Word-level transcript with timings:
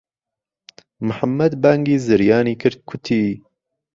محەممەد 1.07 1.53
بانگی 1.63 1.97
زریانی 2.07 2.55
کرد 2.61 2.77
کوتی 2.87 3.23